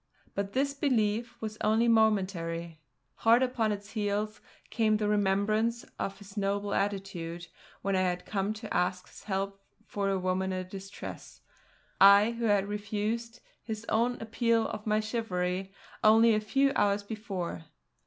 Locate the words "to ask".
8.53-9.07